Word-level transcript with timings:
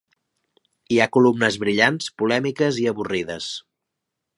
Hi 0.95 0.99
ha 1.03 1.07
columnes 1.19 1.59
brillants, 1.65 2.11
polèmiques 2.23 2.85
i 2.87 2.91
avorrides. 2.95 3.57